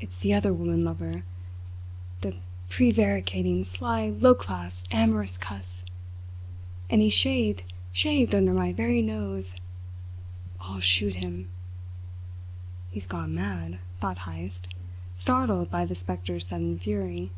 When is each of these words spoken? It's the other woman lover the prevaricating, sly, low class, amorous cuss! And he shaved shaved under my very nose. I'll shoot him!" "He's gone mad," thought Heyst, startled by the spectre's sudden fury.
It's 0.00 0.18
the 0.18 0.34
other 0.34 0.52
woman 0.52 0.82
lover 0.82 1.22
the 2.20 2.34
prevaricating, 2.68 3.62
sly, 3.62 4.08
low 4.08 4.34
class, 4.34 4.82
amorous 4.90 5.38
cuss! 5.38 5.84
And 6.90 7.00
he 7.00 7.08
shaved 7.08 7.62
shaved 7.92 8.34
under 8.34 8.52
my 8.54 8.72
very 8.72 9.00
nose. 9.00 9.54
I'll 10.60 10.80
shoot 10.80 11.14
him!" 11.14 11.48
"He's 12.90 13.06
gone 13.06 13.36
mad," 13.36 13.78
thought 14.00 14.26
Heyst, 14.26 14.66
startled 15.14 15.70
by 15.70 15.86
the 15.86 15.94
spectre's 15.94 16.48
sudden 16.48 16.76
fury. 16.76 17.30